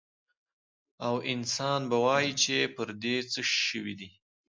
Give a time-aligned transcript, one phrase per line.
[1.07, 4.09] او انسان به ووايي چې پر دې څه شوي دي؟